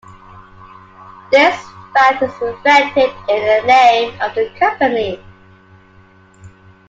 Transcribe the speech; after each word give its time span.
This 1.31 1.63
fact 1.93 2.23
is 2.23 2.31
reflected 2.41 3.11
in 3.29 3.39
the 3.45 3.67
name 3.67 4.19
of 4.19 4.33
the 4.33 4.51
company. 4.57 5.23